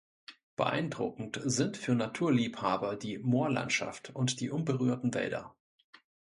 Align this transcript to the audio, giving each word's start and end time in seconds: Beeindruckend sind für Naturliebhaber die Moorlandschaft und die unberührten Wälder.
Beeindruckend 0.55 1.39
sind 1.43 1.77
für 1.77 1.93
Naturliebhaber 1.93 2.95
die 2.95 3.19
Moorlandschaft 3.19 4.09
und 4.09 4.39
die 4.39 4.49
unberührten 4.49 5.13
Wälder. 5.13 5.53